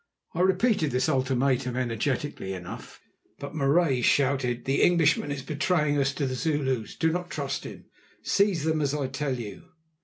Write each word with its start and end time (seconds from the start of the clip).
I 0.33 0.39
repeated 0.41 0.89
this 0.89 1.07
ultimatum 1.07 1.77
energetically 1.77 2.53
enough, 2.53 2.99
but 3.37 3.53
Marais 3.53 4.01
shouted: 4.01 4.65
"The 4.65 4.81
Englishman 4.81 5.31
is 5.31 5.43
betraying 5.43 5.99
us 5.99 6.11
to 6.15 6.25
the 6.25 6.33
Zulus! 6.33 6.95
Do 6.95 7.11
not 7.11 7.29
trust 7.29 7.65
him; 7.65 7.85
seize 8.23 8.63
them 8.63 8.81
as 8.81 8.95
I 8.95 9.05
tell 9.05 9.37
you." 9.37 9.65